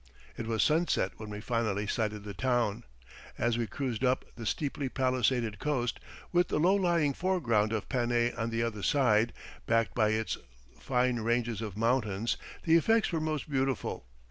It 0.35 0.47
was 0.47 0.63
sunset 0.63 1.11
when 1.17 1.29
we 1.29 1.41
finally 1.41 1.85
sighted 1.85 2.23
the 2.23 2.33
town. 2.33 2.85
As 3.37 3.55
we 3.59 3.67
cruised 3.67 4.03
up 4.03 4.25
the 4.35 4.47
steeply 4.47 4.89
palisaded 4.89 5.59
coast, 5.59 5.99
with 6.31 6.47
the 6.47 6.59
low 6.59 6.73
lying 6.73 7.13
foreground 7.13 7.71
of 7.71 7.87
Panay 7.87 8.33
on 8.33 8.49
the 8.49 8.63
other 8.63 8.81
side, 8.81 9.31
backed 9.67 9.93
by 9.93 10.09
its 10.09 10.39
fine 10.79 11.19
ranges 11.19 11.61
of 11.61 11.77
mountains, 11.77 12.35
the 12.63 12.77
effects 12.77 13.11
were 13.11 13.21
most 13.21 13.47
beautiful. 13.47 14.07